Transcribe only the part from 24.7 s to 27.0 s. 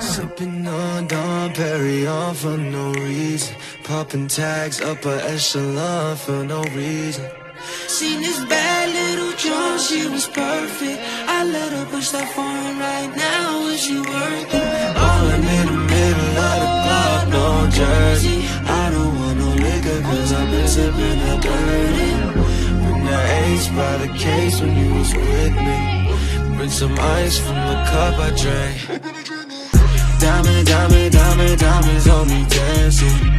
you was with me. Bring some